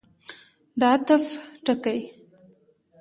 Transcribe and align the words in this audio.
د 0.79 0.81
عطف 0.93 1.25
ټکی. 1.65 1.99